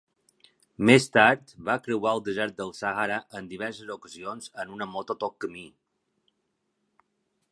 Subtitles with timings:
[0.89, 5.39] Més tard, va creuar el desert del Sahara en diverses ocasions en una moto tot
[5.45, 5.67] camí.